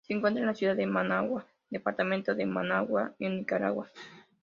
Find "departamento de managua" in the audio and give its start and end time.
1.69-3.13